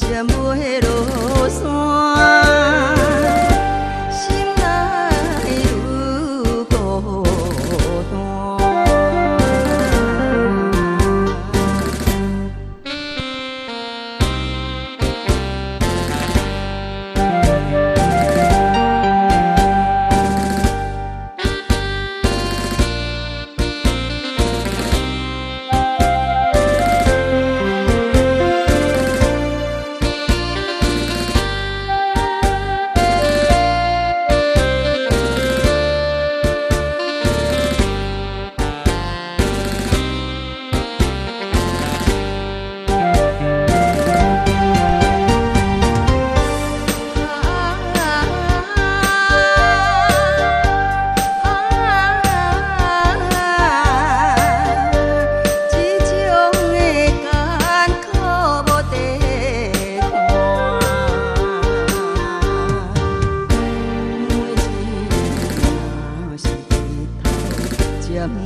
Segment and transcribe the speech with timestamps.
[0.00, 1.11] ជាមួយរោ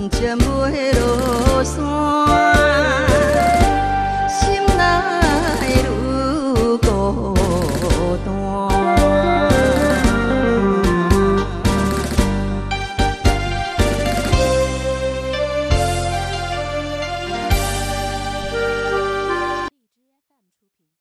[0.09, 1.83] 渐袂落山，
[4.29, 5.26] 心内。